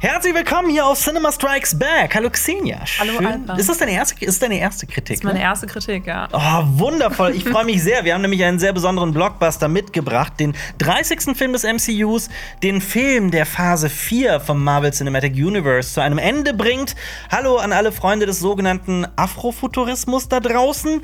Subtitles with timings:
[0.00, 2.14] Herzlich willkommen hier auf Cinema Strikes Back.
[2.14, 2.78] Hallo Xenia.
[3.00, 3.54] Hallo Alba.
[3.56, 5.06] Ist das deine erste, ist deine erste Kritik?
[5.06, 5.44] Das ist meine ne?
[5.44, 6.28] erste Kritik, ja.
[6.32, 7.34] Oh, wundervoll.
[7.34, 8.04] Ich freue mich sehr.
[8.04, 10.34] Wir haben nämlich einen sehr besonderen Blockbuster mitgebracht.
[10.38, 11.36] Den 30.
[11.36, 12.28] Film des MCUs.
[12.62, 16.94] Den Film, der Phase 4 vom Marvel Cinematic Universe zu einem Ende bringt.
[17.32, 21.02] Hallo an alle Freunde des sogenannten Afrofuturismus da draußen.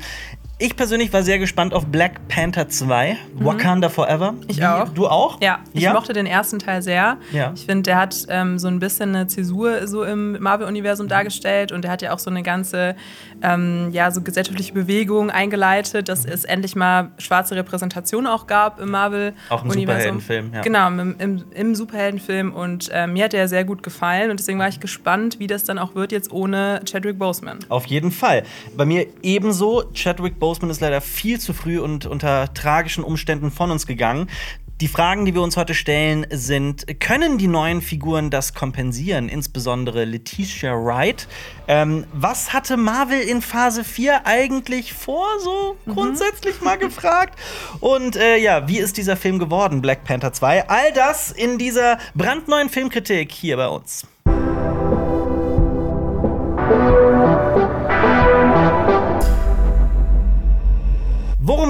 [0.57, 4.35] Ich persönlich war sehr gespannt auf Black Panther 2, Wakanda Forever.
[4.47, 4.87] Ich Wie- auch.
[4.87, 5.41] Du auch?
[5.41, 5.91] Ja, ich ja?
[5.91, 7.17] mochte den ersten Teil sehr.
[7.33, 7.51] Ja.
[7.53, 11.81] Ich finde, der hat ähm, so ein bisschen eine Zäsur so im Marvel-Universum dargestellt und
[11.83, 12.95] der hat ja auch so eine ganze
[13.43, 18.91] ähm, ja, so gesellschaftliche Bewegung eingeleitet, dass es endlich mal schwarze Repräsentation auch gab im
[18.91, 19.49] Marvel-Universum.
[19.49, 20.61] Auch ein Superheldenfilm, ja.
[20.61, 24.57] Genau, im, im, im Superheldenfilm und ähm, mir hat der sehr gut gefallen und deswegen
[24.57, 27.59] war ich gespannt, wie das dann auch wird jetzt ohne Chadwick Boseman.
[27.67, 28.43] Auf jeden Fall.
[28.77, 29.83] Bei mir ebenso.
[29.93, 34.29] Chadwick Boseman ist leider viel zu früh und unter tragischen Umständen von uns gegangen.
[34.81, 39.29] Die Fragen, die wir uns heute stellen, sind: Können die neuen Figuren das kompensieren?
[39.29, 41.29] Insbesondere Letitia Wright.
[41.69, 45.27] Ähm, was hatte Marvel in Phase 4 eigentlich vor?
[45.39, 47.39] So grundsätzlich mal gefragt.
[47.79, 50.67] Und äh, ja, wie ist dieser Film geworden, Black Panther 2?
[50.67, 54.05] All das in dieser brandneuen Filmkritik hier bei uns.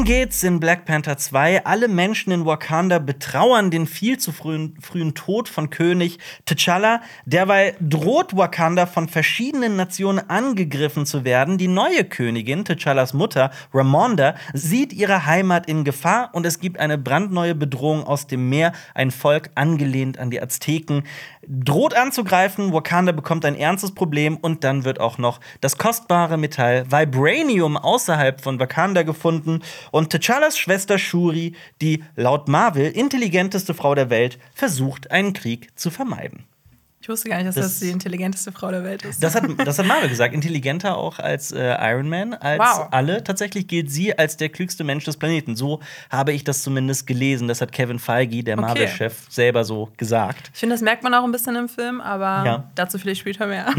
[0.06, 1.66] Geht's in Black Panther 2?
[1.66, 7.00] Alle Menschen in Wakanda betrauern den viel zu frühen, frühen Tod von König T'Challa.
[7.26, 11.58] Derweil droht Wakanda von verschiedenen Nationen angegriffen zu werden.
[11.58, 17.00] Die neue Königin, T'Challas Mutter, Ramonda, sieht ihre Heimat in Gefahr und es gibt eine
[17.00, 18.74] brandneue Bedrohung aus dem Meer.
[18.94, 21.02] Ein Volk angelehnt an die Azteken
[21.48, 22.74] droht anzugreifen.
[22.74, 28.42] Wakanda bekommt ein ernstes Problem und dann wird auch noch das kostbare Metall Vibranium außerhalb
[28.42, 29.62] von Wakanda gefunden.
[29.96, 35.90] Und T'Challas Schwester Shuri, die laut Marvel intelligenteste Frau der Welt, versucht, einen Krieg zu
[35.90, 36.44] vermeiden.
[37.06, 39.22] Ich wusste gar nicht, dass Das- das, die intelligenteste Frau der Welt ist.
[39.24, 40.34] Das hat, das hat Marvel gesagt.
[40.34, 42.88] Intelligenter auch als äh, Iron Man, als Wow.
[42.90, 43.24] alle.
[43.24, 45.56] Tatsächlich gilt sie als der klügste Mensch des Planeten.
[45.56, 47.48] So habe ich das zumindest gelesen.
[47.48, 48.66] Das hat Kevin Feige, der Okay.
[48.68, 50.50] Marvel-Chef, selber so gesagt.
[50.56, 52.72] Ich finde, das merkt man auch ein bisschen im Film, aber Ja.
[52.74, 53.68] dazu vielleicht später mehr.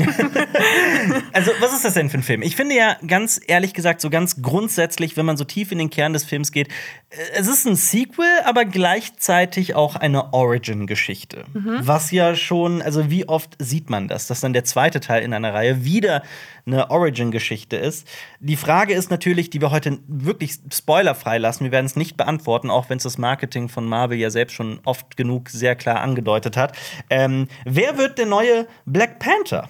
[1.33, 2.43] Also, was ist das denn für ein Film?
[2.43, 5.91] Ich finde ja ganz ehrlich gesagt, so ganz grundsätzlich, wenn man so tief in den
[5.91, 6.69] Kern des Films geht,
[7.11, 11.45] äh, es ist ein Sequel, aber gleichzeitig auch eine Origin-Geschichte.
[11.81, 15.33] Was ja schon, also wie oft sieht man das, dass dann der zweite Teil in
[15.33, 16.23] einer Reihe wieder
[16.67, 18.07] eine Origin-Geschichte ist?
[18.41, 22.71] Die Frage ist natürlich, die wir heute wirklich spoilerfrei lassen, wir werden es nicht beantworten,
[22.71, 26.57] auch wenn es das Marketing von Marvel ja selbst schon oft genug sehr klar angedeutet
[26.57, 26.77] hat.
[27.11, 29.69] Ähm, wer wird der neue Black Panther?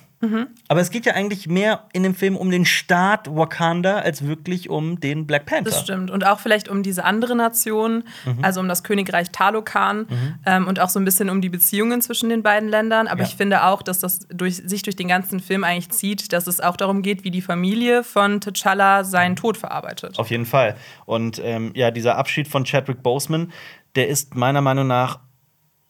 [0.68, 4.68] Aber es geht ja eigentlich mehr in dem Film um den Staat Wakanda als wirklich
[4.70, 5.70] um den Black Panther.
[5.70, 6.10] Das stimmt.
[6.10, 8.38] Und auch vielleicht um diese andere Nation, Mhm.
[8.42, 10.06] also um das Königreich Talokan
[10.44, 13.06] ähm, und auch so ein bisschen um die Beziehungen zwischen den beiden Ländern.
[13.06, 13.26] Aber Ja.
[13.28, 16.60] ich finde auch, dass das durch, sich durch den ganzen Film eigentlich zieht, dass es
[16.60, 20.18] auch darum geht, wie die Familie von T'Challa seinen Tod verarbeitet.
[20.18, 20.76] Auf jeden Fall.
[21.04, 23.52] Und ähm, ja, dieser Abschied von Chadwick Boseman,
[23.94, 25.20] der ist meiner Meinung nach.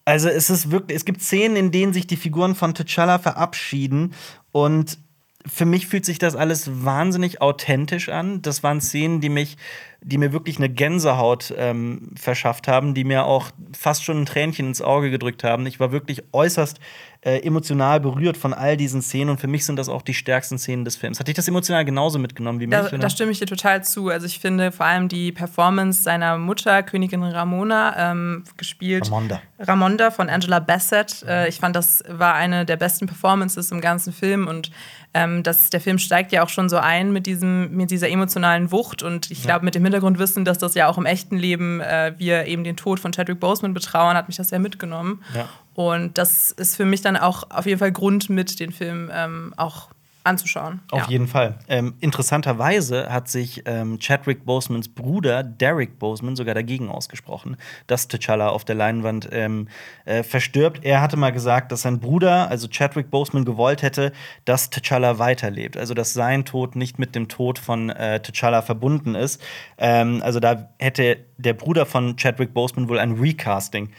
[0.07, 4.15] Also es ist wirklich, es gibt Szenen, in denen sich die Figuren von T'Challa verabschieden
[4.53, 4.99] und
[5.45, 8.41] für mich fühlt sich das alles wahnsinnig authentisch an.
[8.41, 9.57] Das waren Szenen, die mich,
[10.03, 14.69] die mir wirklich eine Gänsehaut ähm, verschafft haben, die mir auch fast schon ein Tränchen
[14.69, 15.67] ins Auge gedrückt haben.
[15.67, 16.79] Ich war wirklich äußerst
[17.23, 20.59] äh, emotional berührt von all diesen Szenen und für mich sind das auch die stärksten
[20.59, 21.19] Szenen des Films.
[21.19, 22.79] Hat dich das emotional genauso mitgenommen wie mich?
[22.79, 24.11] Da, da stimme ich dir total zu.
[24.11, 29.07] Also ich finde vor allem die Performance seiner Mutter, Königin Ramona, ähm, gespielt.
[29.07, 29.41] Ramonda.
[29.59, 31.25] Ramonda von Angela Bassett.
[31.27, 34.71] Äh, ich fand, das war eine der besten Performances im ganzen Film und
[35.15, 38.71] ähm, das, der Film steigt ja auch schon so ein mit, diesem, mit dieser emotionalen
[38.71, 42.13] Wucht und ich glaube, mit dem Hintergrundwissen, dass das ja auch im echten Leben äh,
[42.19, 45.23] wir eben den Tod von Chadwick Boseman betrauern, hat mich das sehr mitgenommen.
[45.35, 45.49] Ja.
[45.75, 49.53] Und das ist für mich dann auch auf jeden Fall Grund, mit den Film ähm,
[49.57, 49.89] auch
[50.27, 50.81] anzuschauen.
[50.91, 51.09] Auf ja.
[51.09, 51.59] jeden Fall.
[51.69, 57.57] Ähm, interessanterweise hat sich ähm, Chadwick Bosemans Bruder Derek Boseman sogar dagegen ausgesprochen,
[57.87, 59.69] dass T'Challa auf der Leinwand ähm,
[60.05, 60.85] äh, verstirbt.
[60.85, 64.13] Er hatte mal gesagt, dass sein Bruder, also Chadwick Boseman, gewollt hätte,
[64.45, 65.77] dass T'Challa weiterlebt.
[65.77, 69.41] Also dass sein Tod nicht mit dem Tod von äh, T'Challa verbunden ist.
[69.79, 73.91] Ähm, also da hätte der Bruder von Chadwick Boseman wohl ein Recasting,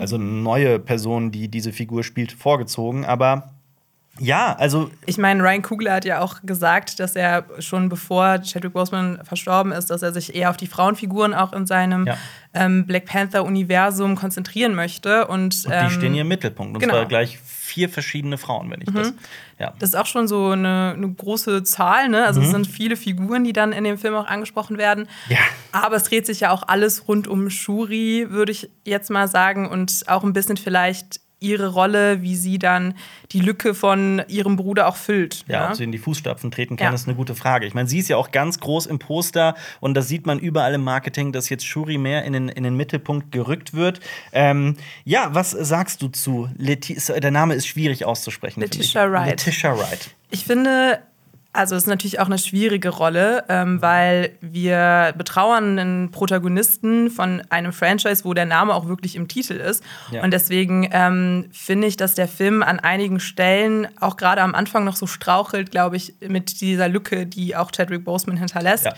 [0.00, 3.04] also eine neue Person, die diese Figur spielt, vorgezogen.
[3.04, 3.55] Aber
[4.18, 8.72] ja, also Ich meine, Ryan Coogler hat ja auch gesagt, dass er schon bevor Chadwick
[8.72, 12.16] Boseman verstorben ist, dass er sich eher auf die Frauenfiguren auch in seinem Ja.
[12.54, 15.26] ähm, Black Panther-Universum konzentrieren möchte.
[15.26, 16.74] Und, Und ähm, die stehen hier im Mittelpunkt.
[16.74, 16.94] Und genau.
[16.94, 19.12] zwar gleich vier verschiedene Frauen, wenn ich das.
[19.58, 19.74] Ja.
[19.78, 22.24] Das ist auch schon so eine, eine große Zahl, ne?
[22.26, 25.04] Also es sind viele Figuren, die dann in dem Film auch angesprochen werden.
[25.28, 25.32] Mhm.
[25.32, 25.38] Ja.
[25.72, 29.68] Aber es dreht sich ja auch alles rund um Shuri, würde ich jetzt mal sagen,
[29.68, 32.94] und auch ein bisschen vielleicht ihre Rolle, wie sie dann
[33.32, 35.44] die Lücke von ihrem Bruder auch füllt.
[35.48, 36.94] Ja, Ja, ob sie in die Fußstapfen treten kann, Ja.
[36.94, 37.66] ist eine gute Frage.
[37.66, 40.72] Ich meine, sie ist ja auch ganz groß im Poster und das sieht man überall
[40.74, 44.00] im Marketing, dass jetzt Shuri mehr in den, in den Mittelpunkt gerückt wird.
[44.32, 48.60] Ähm, ja, was sagst du zu Leti Der Name ist schwierig auszusprechen.
[48.60, 49.28] Letitia Wright.
[49.30, 50.14] Letitia Wright.
[50.30, 51.00] Ich finde,
[51.56, 57.42] also es ist natürlich auch eine schwierige Rolle, ähm, weil wir betrauern einen Protagonisten von
[57.50, 59.82] einem Franchise, wo der Name auch wirklich im Titel ist.
[60.10, 60.22] Ja.
[60.22, 64.84] Und deswegen ähm, finde ich, dass der Film an einigen Stellen auch gerade am Anfang
[64.84, 68.86] noch so strauchelt, glaube ich, mit dieser Lücke, die auch Chadwick Boseman hinterlässt.
[68.86, 68.94] Ja.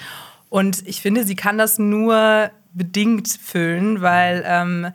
[0.49, 4.89] Und ich finde, sie kann das nur bedingt füllen, weil ähm,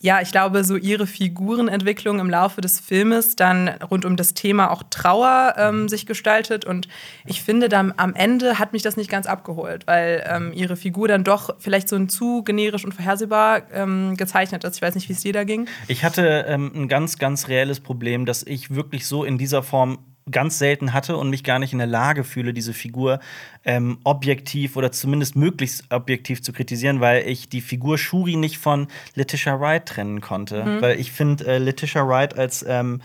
[0.00, 4.70] ja, ich glaube, so ihre Figurenentwicklung im Laufe des Filmes dann rund um das Thema
[4.70, 6.64] auch Trauer ähm, sich gestaltet.
[6.64, 6.86] Und
[7.26, 11.08] ich finde, dann am Ende hat mich das nicht ganz abgeholt, weil ähm, ihre Figur
[11.08, 14.76] dann doch vielleicht so ein zu generisch und vorhersehbar ähm, gezeichnet ist.
[14.76, 15.66] Ich weiß nicht, wie es dir da ging.
[15.88, 19.98] Ich hatte ähm, ein ganz, ganz reelles Problem, dass ich wirklich so in dieser Form
[20.30, 23.20] ganz selten hatte und mich gar nicht in der Lage fühle, diese Figur
[23.64, 28.88] ähm, objektiv oder zumindest möglichst objektiv zu kritisieren, weil ich die Figur Shuri nicht von
[29.14, 30.64] Letitia Wright trennen konnte.
[30.80, 33.00] Weil ich finde äh, Letitia Wright als ähm,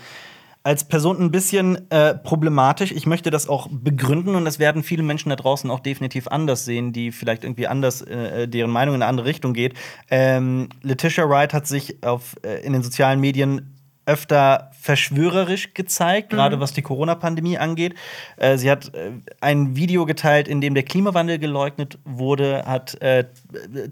[0.64, 2.90] als Person ein bisschen äh, problematisch.
[2.90, 6.64] Ich möchte das auch begründen und das werden viele Menschen da draußen auch definitiv anders
[6.64, 9.74] sehen, die vielleicht irgendwie anders, äh, deren Meinung in eine andere Richtung geht.
[10.10, 13.73] Ähm, Letitia Wright hat sich auf, äh, in den sozialen Medien
[14.06, 17.94] öfter verschwörerisch gezeigt, gerade was die Corona-Pandemie angeht.
[18.36, 23.24] Äh, sie hat äh, ein Video geteilt, in dem der Klimawandel geleugnet wurde, hat äh,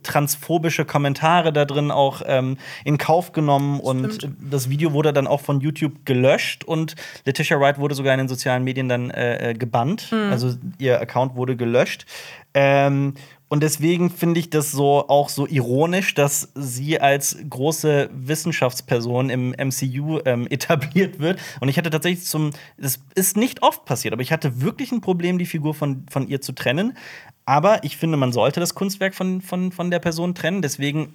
[0.03, 4.37] transphobische Kommentare da drin auch ähm, in Kauf genommen und Stimmt.
[4.41, 6.95] das Video wurde dann auch von YouTube gelöscht und
[7.25, 10.13] Letitia Wright wurde sogar in den sozialen Medien dann äh, äh, gebannt.
[10.13, 12.07] Also ihr Account wurde gelöscht.
[12.55, 13.15] Ähm,
[13.53, 19.51] und deswegen finde ich das so auch so ironisch, dass sie als große Wissenschaftsperson im
[19.51, 21.39] MCU ähm, etabliert wird.
[21.61, 25.03] Und ich hatte tatsächlich zum, das ist nicht oft passiert, aber ich hatte wirklich ein
[25.03, 26.97] Problem, die Figur von, von ihr zu trennen.
[27.45, 30.63] Aber ich finde, man sollte das Kunstwerk von, von, von der Person trennen.
[30.63, 31.15] Deswegen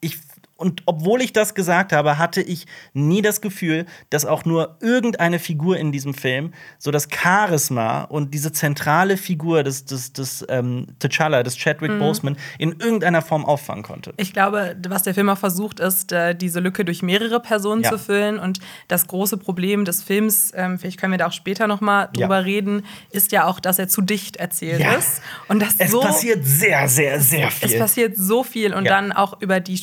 [0.00, 0.16] ich
[0.60, 5.38] und obwohl ich das gesagt habe, hatte ich nie das Gefühl, dass auch nur irgendeine
[5.38, 10.86] Figur in diesem Film so das Charisma und diese zentrale Figur des, des, des ähm,
[11.00, 14.12] T'Challa, des Chadwick Boseman, in irgendeiner Form auffangen konnte.
[14.18, 17.90] Ich glaube, was der Film auch versucht, ist, äh, diese Lücke durch mehrere Personen Ja.
[17.90, 18.38] zu füllen.
[18.38, 22.02] Und das große Problem des Films, ähm, vielleicht können wir da auch später noch mal
[22.02, 22.22] Ja.
[22.26, 24.92] drüber reden, ist ja auch, dass er zu dicht erzählt Ja.
[24.94, 25.22] ist.
[25.48, 27.70] Und das Es so passiert sehr, sehr, sehr viel.
[27.72, 28.92] es passiert so viel und Ja.
[28.92, 29.78] dann auch über die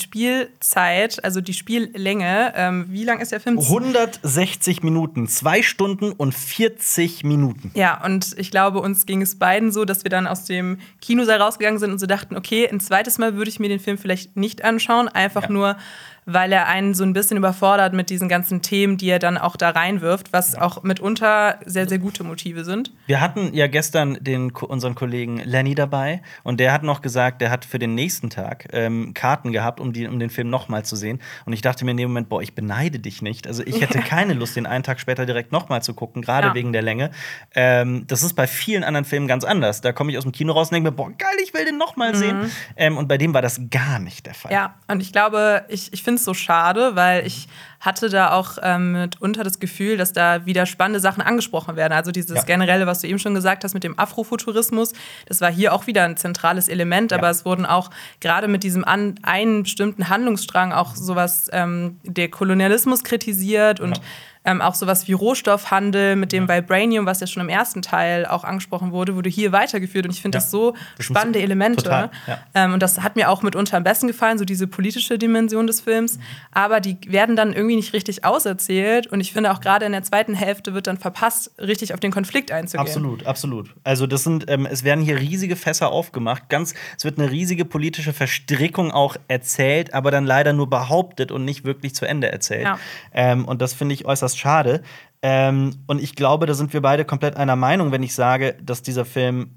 [0.71, 2.51] Spielzeit, also die Spiellänge.
[2.55, 3.57] Ähm, wie lang ist der Film?
[3.57, 7.71] 160 Minuten, zwei Stunden und 40 Minuten.
[7.73, 11.41] Ja, und ich glaube, uns ging es beiden so, dass wir dann aus dem Kinosaal
[11.41, 14.35] rausgegangen sind und so dachten, okay, ein zweites Mal würde ich mir den Film vielleicht
[14.35, 15.49] nicht anschauen, einfach Ja.
[15.51, 15.77] nur,
[16.27, 19.55] weil er einen so ein bisschen überfordert mit diesen ganzen Themen, die er dann auch
[19.55, 22.91] da reinwirft, was auch mitunter sehr, sehr gute Motive sind.
[23.05, 27.49] Wir hatten ja gestern den, unseren Kollegen Lenny dabei und der hat noch gesagt, der
[27.49, 30.97] hat für den nächsten Tag ähm, Karten gehabt, um, die, um den Film nochmal zu
[30.97, 31.21] sehen.
[31.45, 33.47] Und ich dachte mir in dem Moment, boah, ich beneide dich nicht.
[33.47, 36.53] Also ich hätte keine Lust, den einen Tag später direkt nochmal zu gucken, gerade Ja.
[36.53, 37.11] wegen der Länge.
[37.55, 39.79] Ähm, das ist bei vielen anderen Filmen ganz anders.
[39.79, 41.77] Da komme ich aus dem Kino raus und denke mir, boah, geil, ich will den
[41.77, 42.51] nochmal sehen.
[42.75, 44.51] Ähm, und bei dem war das gar nicht der Fall.
[44.51, 47.47] Ja, und ich glaube, ich, ich finde es so schade, weil ich
[47.79, 51.93] hatte da auch ähm, mitunter das Gefühl, dass da wieder spannende Sachen angesprochen werden.
[51.93, 52.43] Also dieses Ja.
[52.43, 54.93] generelle, was du eben schon gesagt hast mit dem Afrofuturismus,
[55.27, 57.31] das war hier auch wieder ein zentrales Element, aber Ja.
[57.31, 57.89] es wurden auch
[58.19, 64.03] gerade mit diesem an, einen bestimmten Handlungsstrang auch sowas, ähm, der Kolonialismus kritisiert und Ja.
[64.47, 68.43] Ähm, auch sowas wie Rohstoffhandel mit dem Vibranium, was ja schon im ersten Teil auch
[68.43, 70.05] angesprochen wurde, wurde hier weitergeführt.
[70.05, 70.41] Und ich finde Ja.
[70.41, 71.83] das so Das spannende Elemente.
[71.83, 72.39] total, ja.
[72.55, 75.81] Ähm, und das hat mir auch mitunter am besten gefallen, so diese politische Dimension des
[75.81, 76.17] Films.
[76.51, 79.07] Aber die werden dann irgendwie nicht richtig auserzählt.
[79.07, 82.11] Und ich finde auch gerade in der zweiten Hälfte wird dann verpasst, richtig auf den
[82.11, 82.87] Konflikt einzugehen.
[82.87, 83.75] Absolut, absolut.
[83.83, 86.47] Also das sind, ähm, es werden hier riesige Fässer aufgemacht.
[86.49, 91.43] Ganz, es wird eine riesige politische Verstrickung auch erzählt, aber dann leider nur behauptet und
[91.43, 92.63] nicht wirklich zu Ende erzählt.
[92.63, 92.79] Ja.
[93.13, 94.81] Ähm, und das finde ich äußerst schade.
[95.21, 98.81] Ähm, und ich glaube, da sind wir beide komplett einer Meinung, wenn ich sage, dass
[98.83, 99.51] dieser Film,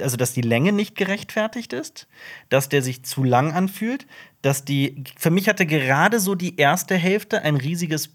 [0.00, 2.08] also dass die Länge nicht gerechtfertigt ist,
[2.48, 4.06] dass der sich zu lang anfühlt,
[4.42, 8.10] dass die, für mich hatte gerade so die erste Hälfte ein riesiges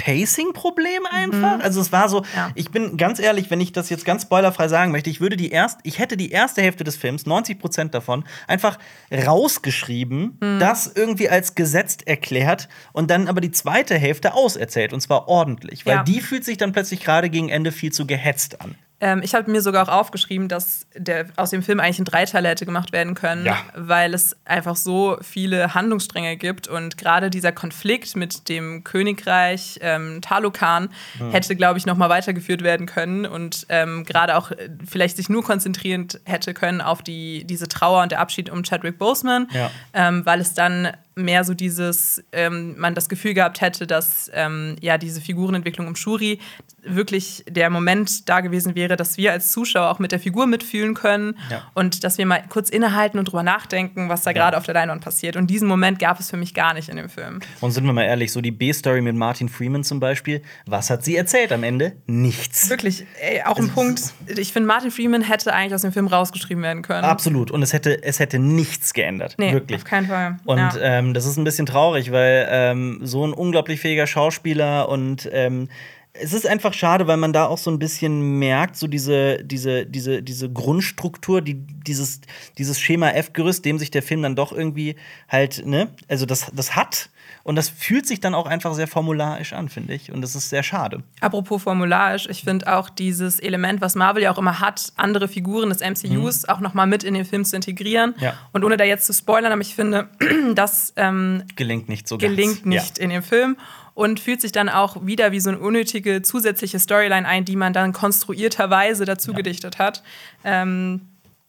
[0.00, 1.60] Pacing-Problem einfach.
[1.62, 2.50] Also es war so, Ja.
[2.54, 5.50] ich bin ganz ehrlich, wenn ich das jetzt ganz spoilerfrei sagen möchte, ich würde die
[5.50, 8.78] erst, ich hätte die erste Hälfte des Films, 90 Prozent davon, einfach
[9.12, 15.28] rausgeschrieben, das irgendwie als gesetzt erklärt und dann aber die zweite Hälfte auserzählt und zwar
[15.28, 16.02] ordentlich, weil Ja.
[16.02, 18.74] die fühlt sich dann plötzlich gerade gegen Ende viel zu gehetzt an.
[19.02, 22.50] Ähm, ich habe mir sogar auch aufgeschrieben, dass der, aus dem Film eigentlich ein Dreiteiler
[22.50, 23.56] hätte gemacht werden können, Ja.
[23.74, 30.20] weil es einfach so viele Handlungsstränge gibt und gerade dieser Konflikt mit dem Königreich ähm,
[30.20, 31.30] Talokan Hm.
[31.32, 35.28] hätte, glaube ich, noch mal weitergeführt werden können und ähm, gerade auch äh, vielleicht sich
[35.28, 39.70] nur konzentrieren hätte können auf die, diese Trauer und der Abschied um Chadwick Boseman, Ja.
[39.94, 44.76] ähm, weil es dann mehr so dieses, ähm, man das Gefühl gehabt hätte, dass ähm,
[44.80, 46.38] ja diese Figurenentwicklung um Shuri
[46.82, 50.94] wirklich der Moment da gewesen wäre, dass wir als Zuschauer auch mit der Figur mitfühlen
[50.94, 51.62] können Ja.
[51.74, 55.02] und dass wir mal kurz innehalten und drüber nachdenken, was da gerade auf der Leinwand
[55.04, 55.36] passiert.
[55.36, 57.40] Und diesen Moment gab es für mich gar nicht in dem Film.
[57.60, 61.04] Und sind wir mal ehrlich, so die B-Story mit Martin Freeman zum Beispiel, was hat
[61.04, 61.92] sie erzählt am Ende?
[62.06, 62.70] Nichts.
[62.70, 64.02] Wirklich, ey, auch ein Also, Punkt.
[64.38, 67.04] Ich finde, Martin Freeman hätte eigentlich aus dem Film rausgeschrieben werden können.
[67.04, 67.50] Absolut.
[67.50, 69.34] Und es hätte, es hätte nichts geändert.
[69.38, 69.76] Nee, Wirklich.
[69.78, 70.38] auf keinen Fall.
[70.44, 70.99] Und ja.
[71.00, 75.68] Ähm, das ist ein bisschen traurig, weil ähm, so ein unglaublich fähiger Schauspieler und ähm,
[76.12, 79.86] es ist einfach schade, weil man da auch so ein bisschen merkt, so diese, diese,
[79.86, 82.20] diese, diese Grundstruktur, die, dieses,
[82.58, 84.96] dieses Schema F-Gerüst, dem sich der Film dann doch irgendwie
[85.28, 87.10] halt, ne, also das, das hat.
[87.44, 90.12] Und das fühlt sich dann auch einfach sehr formularisch an, finde ich.
[90.12, 91.02] Und das ist sehr schade.
[91.20, 95.70] Apropos formularisch, ich finde auch dieses Element, was Marvel ja auch immer hat, andere Figuren
[95.70, 98.14] des MCUs auch noch mal mit in den Film zu integrieren.
[98.16, 98.22] Mhm.
[98.22, 98.34] Ja.
[98.52, 100.08] Und ohne da jetzt zu spoilern, aber ich finde,
[100.54, 102.30] das ähm, Gelingt nicht so ganz.
[102.30, 103.56] gelingt nicht in dem Film
[104.00, 107.72] und fühlt sich dann auch wieder wie so eine unnötige zusätzliche Storyline ein, die man
[107.74, 110.02] dann konstruierterweise dazu gedichtet hat.
[110.44, 111.02] Ähm,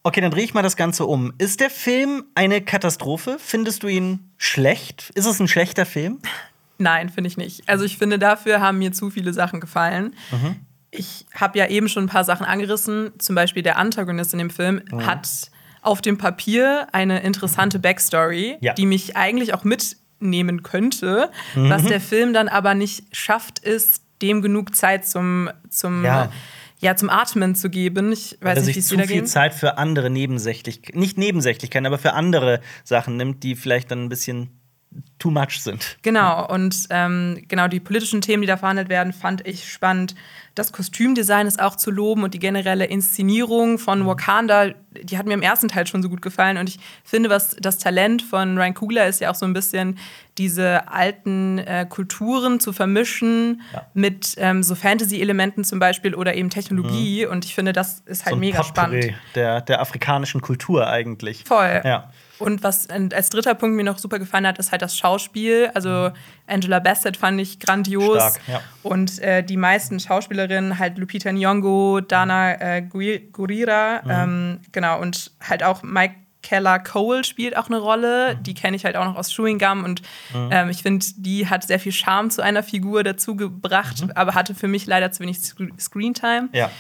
[0.03, 1.31] Okay, dann drehe ich mal das Ganze um.
[1.37, 3.37] Ist der Film eine Katastrophe?
[3.39, 5.11] Findest du ihn schlecht?
[5.13, 6.17] Ist es ein schlechter Film?
[6.79, 7.69] Nein, finde ich nicht.
[7.69, 10.15] Also ich finde, dafür haben mir zu viele Sachen gefallen.
[10.31, 10.55] Mhm.
[10.89, 13.11] Ich habe ja eben schon ein paar Sachen angerissen.
[13.19, 15.05] Zum Beispiel der Antagonist in dem Film Mhm.
[15.05, 15.29] hat
[15.83, 18.73] auf dem Papier eine interessante Backstory, Ja.
[18.73, 19.63] die mich eigentlich auch
[20.21, 21.29] mitnehmen könnte.
[21.55, 21.69] Mhm.
[21.69, 26.31] Was der Film dann aber nicht schafft, ist, dem genug Zeit zum, zum, Ja.
[26.79, 26.95] ja.
[26.95, 28.11] zum Atmen zu geben.
[28.11, 29.25] Ich weiß Weil nicht, wie es da viel ging.
[29.25, 34.09] Zeit für andere nebensächlich, nicht Nebensächlichkeiten, aber für andere Sachen nimmt, die vielleicht dann ein
[34.09, 34.60] bisschen
[35.19, 35.97] too much sind.
[36.01, 40.15] Genau, und ähm, genau die politischen Themen, die da verhandelt werden, fand ich spannend.
[40.55, 43.77] Das Kostümdesign ist auch zu loben und die generelle Inszenierung Mhm.
[43.79, 44.71] von Wakanda,
[45.03, 46.57] die hat mir im ersten Teil schon so gut gefallen.
[46.57, 49.97] Und ich finde, was das Talent von Ryan Coogler ist ja auch so ein bisschen,
[50.37, 53.85] diese alten äh, Kulturen zu vermischen Ja.
[53.93, 57.25] mit ähm, so Fantasy-Elementen zum Beispiel oder eben Technologie.
[57.27, 58.39] Und ich finde, das ist halt Mhm.
[58.39, 59.13] So mega Potpourri spannend.
[59.35, 61.43] Der, der afrikanischen Kultur eigentlich.
[61.45, 61.81] Voll.
[61.85, 62.11] Ja.
[62.41, 65.71] Und was als dritter Punkt mir noch super gefallen hat, ist halt das Schauspiel.
[65.73, 66.11] Also
[66.47, 68.17] Angela Bassett fand ich grandios.
[68.17, 68.61] Stark, ja.
[68.83, 74.99] Und äh, die meisten Schauspielerinnen, halt Lupita Nyong'o, Dana äh, Gurira, ähm, genau.
[74.99, 78.35] Und halt auch Mike Keller Cole spielt auch eine Rolle.
[78.35, 79.83] Die kenne ich halt auch noch aus Chewing Gum.
[79.83, 80.01] Und
[80.33, 84.55] ähm, ich finde, die hat sehr viel Charme zu einer Figur dazu gebracht, aber hatte
[84.55, 86.49] für mich leider zu wenig Sc- Screentime.
[86.51, 86.71] Ja.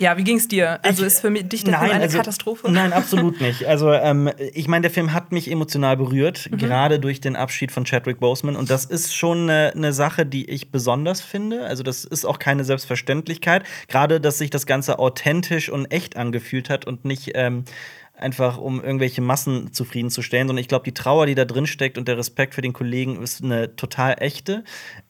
[0.00, 0.82] Ja, wie ging es dir?
[0.82, 2.70] Also ist für mich dich der Film eine also, Katastrophe?
[2.72, 3.66] Nein, absolut nicht.
[3.66, 6.56] Also, ähm, ich meine, der Film hat mich emotional berührt, Mhm.
[6.56, 8.56] gerade durch den Abschied von Chadwick Boseman.
[8.56, 11.66] Und das ist schon eine, eine Sache, die ich besonders finde.
[11.66, 13.64] Also, das ist auch keine Selbstverständlichkeit.
[13.88, 17.32] Gerade, dass sich das Ganze authentisch und echt angefühlt hat und nicht.
[17.34, 17.64] Ähm,
[18.12, 22.06] Einfach um irgendwelche Massen zufriedenzustellen, sondern ich glaube, die Trauer, die da drin steckt und
[22.06, 24.62] der Respekt für den Kollegen ist eine total echte.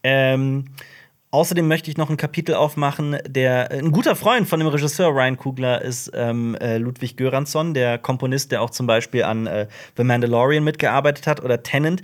[0.04, 0.66] Ähm,
[1.32, 5.36] Außerdem möchte ich noch ein Kapitel aufmachen, der ein guter Freund von dem Regisseur Ryan
[5.36, 10.02] Coogler ist ähm, äh, Ludwig Göransson, der Komponist, der auch zum Beispiel an äh, The
[10.02, 12.02] Mandalorian mitgearbeitet hat oder Tenet.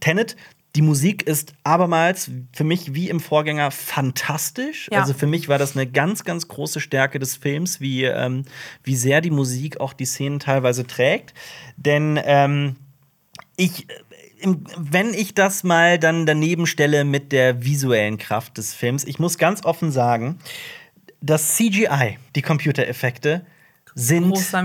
[0.00, 0.36] Tenet.
[0.74, 4.90] Die Musik ist abermals für mich wie im Vorgänger fantastisch.
[4.92, 5.00] Ja.
[5.00, 8.42] Also für mich war das eine ganz, ganz große Stärke des Films, wie, ähm,
[8.84, 11.32] wie sehr die Musik auch die Szenen teilweise trägt.
[11.78, 12.76] Denn ähm,
[13.56, 13.86] ich,
[14.42, 19.38] wenn ich das mal dann daneben stelle mit der visuellen Kraft des Films, ich muss
[19.38, 20.38] ganz offen sagen,
[21.20, 23.46] das CGI, die Computereffekte,
[23.98, 24.62] sind Großer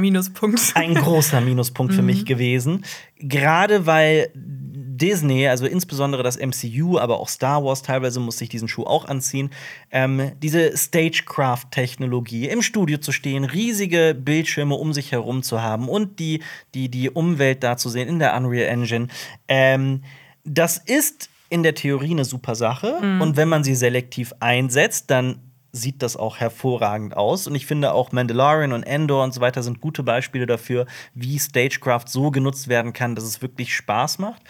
[0.76, 2.84] ein großer Minuspunkt für mich gewesen.
[3.18, 8.68] Gerade weil Disney, also insbesondere das MCU, aber auch Star Wars, teilweise musste ich diesen
[8.68, 9.50] Schuh auch anziehen,
[9.90, 16.20] ähm, diese Stagecraft-Technologie, im Studio zu stehen, riesige Bildschirme um sich herum zu haben und
[16.20, 16.44] die,
[16.76, 19.08] die, die Umwelt da zu sehen in der Unreal Engine.
[19.48, 20.04] Ähm,
[20.44, 22.98] das ist in der Theorie eine super Sache.
[23.22, 27.48] Und wenn man sie selektiv einsetzt, dann sieht das auch hervorragend aus.
[27.48, 31.40] Und ich finde auch Mandalorian und Endor und so weiter sind gute Beispiele dafür, wie
[31.40, 34.42] Stagecraft so genutzt werden kann, dass es wirklich Spaß macht.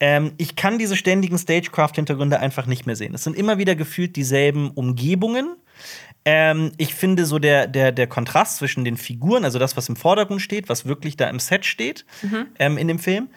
[0.00, 3.14] Ähm, ich kann diese ständigen Stagecraft-Hintergründe einfach nicht mehr sehen.
[3.14, 5.56] Es sind immer wieder gefühlt dieselben Umgebungen.
[6.24, 9.96] Ähm, ich finde so der, der, der Kontrast zwischen den Figuren, also das, was im
[9.96, 12.04] Vordergrund steht, was wirklich da im Set steht,
[12.58, 13.28] ähm, in dem Film,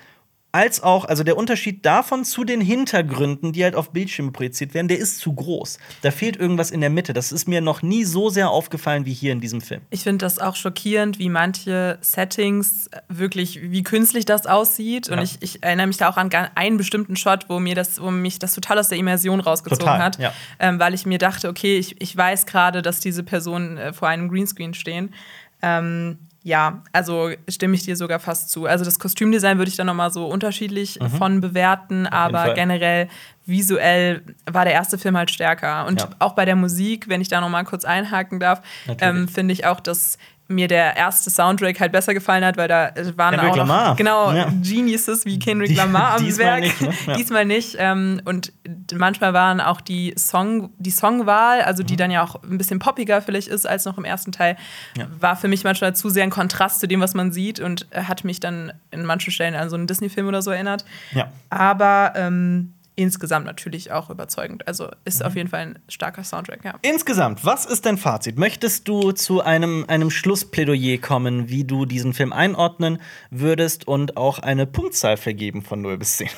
[0.51, 4.87] als auch, also der Unterschied davon zu den Hintergründen, die halt auf Bildschirme projiziert werden,
[4.87, 5.77] der ist zu groß.
[6.01, 7.13] Da fehlt irgendwas in der Mitte.
[7.13, 9.81] Das ist mir noch nie so sehr aufgefallen wie hier in diesem Film.
[9.91, 15.07] Ich finde das auch schockierend, wie manche Settings wirklich, wie künstlich das aussieht.
[15.07, 15.17] Ja.
[15.17, 18.09] Und ich, ich, erinnere mich da auch an einen bestimmten Shot, wo mir das, wo
[18.09, 20.19] mich das total aus der Immersion rausgezogen total, hat.
[20.19, 20.33] Ja.
[20.59, 24.07] Ähm, weil ich mir dachte, okay, ich, ich weiß gerade, dass diese Personen äh, vor
[24.07, 25.13] einem Greenscreen stehen.
[25.61, 26.17] Ähm,
[26.49, 28.65] ja, also stimme ich dir sogar fast zu.
[28.65, 31.09] Also das Kostümdesign würde ich dann nochmal so unterschiedlich mhm.
[31.09, 33.07] von bewerten, aber generell
[33.45, 35.85] visuell war der erste Film halt stärker.
[35.85, 36.09] Und ja.
[36.17, 38.63] auch bei der Musik, wenn ich da nochmal kurz einhaken darf,
[38.99, 40.17] ähm, finde ich auch, dass
[40.49, 43.95] mir der erste Soundtrack halt besser gefallen hat, weil da waren Kendrick auch noch, Lamar.
[43.95, 44.51] genau ja.
[44.63, 46.61] Geniuses wie Kendrick Lamar am diesmal Werk.
[46.61, 46.93] Nicht, ne?
[47.05, 47.13] ja.
[47.15, 47.75] Diesmal nicht.
[47.77, 48.51] Ähm, und
[48.93, 51.97] manchmal waren auch die Song, die Songwahl, also die mhm.
[51.97, 54.57] dann ja auch ein bisschen poppiger vielleicht ist als noch im ersten Teil,
[54.97, 55.05] ja.
[55.19, 58.23] war für mich manchmal zu sehr ein Kontrast zu dem, was man sieht und hat
[58.23, 60.83] mich dann in manchen Stellen an so einen Disney-Film oder so erinnert.
[61.11, 61.31] Ja.
[61.51, 64.67] Aber ähm, insgesamt natürlich auch überzeugend.
[64.67, 65.25] Also ist mhm.
[65.25, 66.73] auf jeden Fall ein starker Soundtrack, ja.
[66.81, 68.37] Insgesamt, was ist dein Fazit?
[68.37, 72.99] Möchtest du zu einem, einem Schlussplädoyer kommen, wie du diesen Film einordnen
[73.31, 76.29] würdest und auch eine Punktzahl vergeben von 0 bis 10?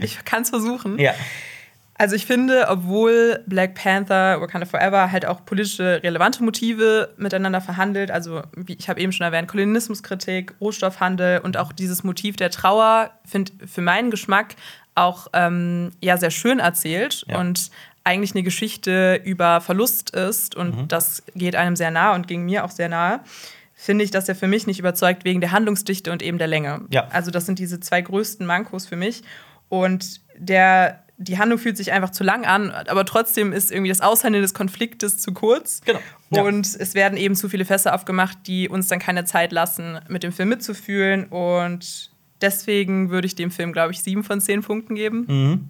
[0.00, 0.98] Ich kann es versuchen.
[0.98, 1.14] Ja.
[1.96, 8.10] Also ich finde, obwohl Black Panther, Wakanda Forever halt auch politische relevante Motive miteinander verhandelt,
[8.10, 13.12] also wie ich habe eben schon erwähnt, Kolonialismuskritik, Rohstoffhandel und auch dieses Motiv der Trauer,
[13.24, 14.56] finde für meinen Geschmack
[14.94, 17.38] auch ähm, ja sehr schön erzählt ja.
[17.38, 17.70] und
[18.04, 20.88] eigentlich eine Geschichte über Verlust ist und mhm.
[20.88, 23.20] das geht einem sehr nah und ging mir auch sehr nahe
[23.74, 26.82] finde ich, dass er für mich nicht überzeugt wegen der Handlungsdichte und eben der Länge.
[26.90, 27.08] Ja.
[27.10, 29.22] Also das sind diese zwei größten Mankos für mich.
[29.68, 34.00] Und der, die Handlung fühlt sich einfach zu lang an, aber trotzdem ist irgendwie das
[34.00, 35.82] Aushandeln des Konfliktes zu kurz.
[35.84, 35.98] Genau.
[36.30, 36.42] Ja.
[36.42, 40.22] Und es werden eben zu viele Fässer aufgemacht, die uns dann keine Zeit lassen, mit
[40.22, 41.26] dem Film mitzufühlen.
[41.26, 42.10] Und
[42.44, 45.24] Deswegen würde ich dem Film, glaube ich, sieben von zehn Punkten geben.
[45.26, 45.68] Mhm.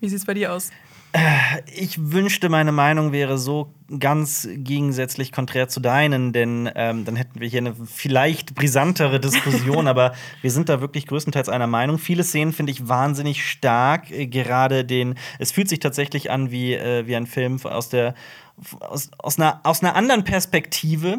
[0.00, 0.70] Wie sieht es bei dir aus?
[1.12, 7.16] Äh, ich wünschte, meine Meinung wäre so ganz gegensätzlich konträr zu deinen, denn ähm, dann
[7.16, 11.98] hätten wir hier eine vielleicht brisantere Diskussion, aber wir sind da wirklich größtenteils einer Meinung.
[11.98, 16.72] Viele Szenen finde ich wahnsinnig stark, äh, gerade den, es fühlt sich tatsächlich an wie,
[16.72, 18.14] äh, wie ein Film aus der
[18.80, 21.18] aus, aus, einer, aus einer anderen Perspektive,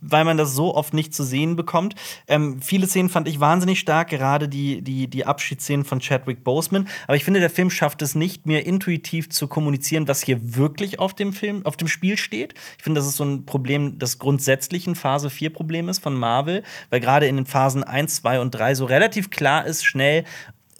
[0.00, 1.94] weil man das so oft nicht zu sehen bekommt.
[2.26, 6.88] Ähm, viele Szenen fand ich wahnsinnig stark, gerade die, die, die Abschiedsszenen von Chadwick Boseman.
[7.06, 10.98] Aber ich finde, der Film schafft es nicht, mir intuitiv zu kommunizieren, was hier wirklich
[10.98, 12.54] auf dem Film, auf dem Spiel steht.
[12.78, 16.14] Ich finde, das ist so ein Problem, das grundsätzlich ein Phase 4 Problem ist von
[16.14, 20.24] Marvel, weil gerade in den Phasen 1, 2 und 3 so relativ klar ist, schnell,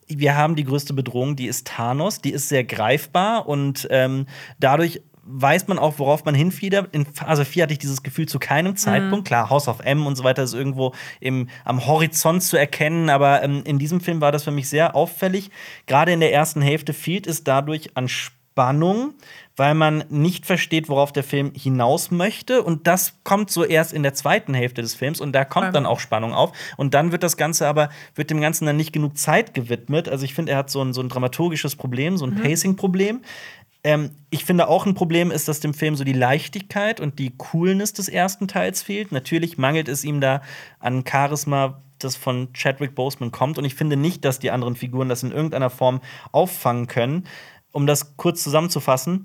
[0.09, 4.27] wir haben die größte Bedrohung, die ist Thanos, die ist sehr greifbar und ähm,
[4.59, 6.89] dadurch weiß man auch, worauf man hinfiedert.
[6.93, 9.25] In Phase 4 hatte ich dieses Gefühl zu keinem Zeitpunkt.
[9.25, 9.25] Mhm.
[9.25, 13.43] Klar, House of M und so weiter ist irgendwo im, am Horizont zu erkennen, aber
[13.43, 15.51] ähm, in diesem Film war das für mich sehr auffällig.
[15.87, 19.15] Gerade in der ersten Hälfte fehlt es dadurch an Spannung,
[19.57, 22.63] weil man nicht versteht, worauf der Film hinaus möchte.
[22.63, 25.87] Und das kommt so erst in der zweiten Hälfte des Films und da kommt dann
[25.87, 26.53] auch Spannung auf.
[26.77, 30.09] Und dann wird das Ganze aber, wird dem Ganzen dann nicht genug Zeit gewidmet.
[30.09, 32.43] Also ich finde, er hat so ein, so ein dramaturgisches Problem, so ein mhm.
[32.43, 33.21] Pacing-Problem.
[33.89, 37.33] Ähm, ich finde auch ein Problem ist, dass dem Film so die Leichtigkeit und die
[37.39, 39.13] Coolness des ersten Teils fehlt.
[39.13, 40.43] Natürlich mangelt es ihm da
[40.79, 43.57] an Charisma, das von Chadwick Boseman kommt.
[43.57, 47.25] Und ich finde nicht, dass die anderen Figuren das in irgendeiner Form auffangen können.
[47.73, 49.25] Um das kurz zusammenzufassen: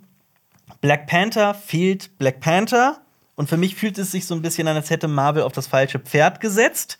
[0.80, 3.02] Black Panther fehlt Black Panther.
[3.36, 5.66] Und für mich fühlt es sich so ein bisschen an, als hätte Marvel auf das
[5.66, 7.00] falsche Pferd gesetzt.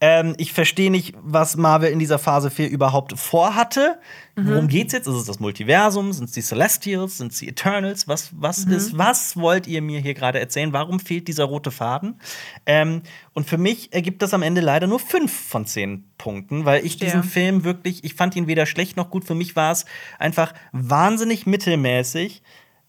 [0.00, 3.98] Ähm, ich verstehe nicht, was Marvel in dieser Phase 4 überhaupt vorhatte.
[4.34, 4.48] Mhm.
[4.48, 5.06] Worum geht's jetzt?
[5.06, 6.14] Ist es das Multiversum?
[6.14, 7.18] Sind es die Celestials?
[7.18, 8.08] Sind es die Eternals?
[8.08, 8.72] Was, was mhm.
[8.72, 10.72] ist, was wollt ihr mir hier gerade erzählen?
[10.72, 12.18] Warum fehlt dieser rote Faden?
[12.64, 13.02] Ähm,
[13.34, 16.96] und für mich ergibt das am Ende leider nur fünf von zehn Punkten, weil ich
[16.96, 17.26] diesen ja.
[17.26, 19.26] Film wirklich, ich fand ihn weder schlecht noch gut.
[19.26, 19.84] Für mich war es
[20.18, 22.42] einfach wahnsinnig mittelmäßig.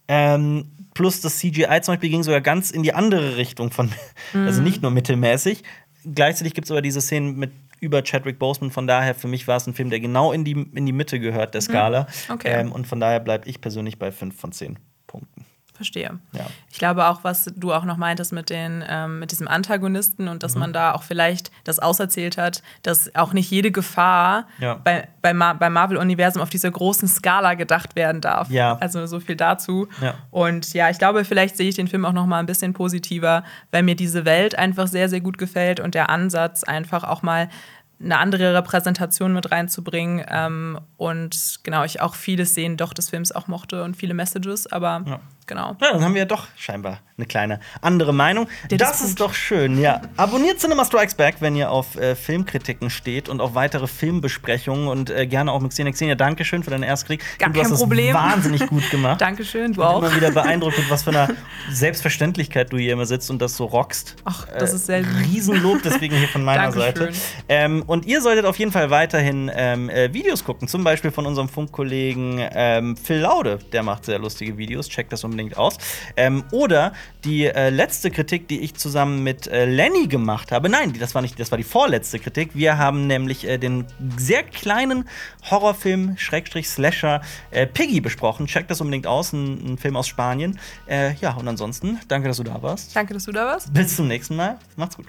[0.07, 3.91] Ähm, plus das CGI zum Beispiel ging sogar ganz in die andere Richtung von,
[4.33, 4.45] mhm.
[4.45, 5.63] also nicht nur mittelmäßig
[6.13, 8.71] gleichzeitig gibt es aber diese Szenen mit über Chadwick Boseman.
[8.71, 11.19] Von daher, für mich war es ein Film, der genau in die, in die Mitte
[11.19, 11.65] gehört der mhm.
[11.65, 12.07] Skala.
[12.29, 12.61] Okay.
[12.61, 14.94] Ähm, und von daher bleibe ich persönlich bei 5 von 10 Punkten.
[15.75, 16.19] Verstehe.
[16.31, 16.45] Ja.
[16.71, 20.41] Ich glaube auch, was du auch noch meintest mit, den, ähm, mit diesem Antagonisten und
[20.41, 20.61] dass mhm.
[20.61, 24.75] man da auch vielleicht das auserzählt hat, dass auch nicht jede Gefahr ja.
[24.75, 28.49] bei, bei Ma beim Marvel-Universum auf dieser großen Skala gedacht werden darf.
[28.49, 28.77] Ja.
[28.77, 29.87] Also so viel dazu.
[30.31, 33.43] Und ja, ich glaube, vielleicht sehe ich den Film auch noch mal ein bisschen positiver,
[33.71, 37.49] weil mir diese Welt einfach sehr, sehr gut gefällt und der Ansatz einfach auch mal
[37.99, 40.25] eine andere Repräsentation mit reinzubringen.
[40.29, 44.67] Ähm, und genau, ich auch viele Szenen doch des Films auch mochte und viele Messages,
[44.67, 45.75] aber ja, genau.
[45.81, 48.47] Ja, dann haben wir ja doch scheinbar eine kleine andere Meinung.
[48.69, 49.07] Der das Disput.
[49.07, 50.01] ist doch schön, ja.
[50.17, 55.09] Abonniert Cinema Strikes Back, wenn ihr auf äh, Filmkritiken steht und auf weitere Filmbesprechungen und
[55.09, 55.93] äh, gerne auch mit Xenia.
[55.93, 57.23] Xenia, Dankeschön für deinen Erstkrieg.
[57.39, 58.13] Gar du hast kein das Problem.
[58.13, 59.21] wahnsinnig gut gemacht.
[59.25, 59.99] Dankeschön, du Ich bin auch.
[60.03, 61.29] immer wieder beeindruckt, mit was für einer
[61.71, 64.15] Selbstverständlichkeit du hier immer sitzt und das so rockst.
[64.25, 65.09] Ach, das ist sehr lieb.
[65.33, 66.65] Riesenlob, deswegen hier von meiner.
[66.71, 67.11] Seite.
[67.47, 71.25] Ähm, und ihr solltet auf jeden Fall weiterhin ähm, äh, Videos gucken, zum Beispiel von
[71.25, 75.77] unserem Funkkollegen ähm, Phil Laude, der macht sehr lustige Videos, checkt das unbedingt aus.
[76.17, 76.93] Ähm, oder
[77.23, 80.69] die äh, letzte Kritik, die ich zusammen mit äh, Lenny gemacht habe.
[80.69, 82.51] Nein, das war nicht, das war die vorletzte Kritik.
[82.53, 83.85] Wir haben nämlich äh, den
[84.17, 85.07] sehr kleinen
[85.49, 87.21] Horrorfilm Schrägstrich Slasher
[87.51, 88.47] äh, Piggy besprochen.
[88.47, 90.59] Checkt das unbedingt aus, ein, ein Film aus Spanien.
[90.87, 92.95] Äh, ja, und ansonsten, danke, dass du da warst.
[92.95, 93.73] Danke, dass du da warst.
[93.73, 94.59] Bis zum nächsten Mal.
[94.75, 95.07] Macht's gut.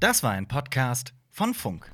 [0.00, 1.90] Das war ein Podcast von Funk.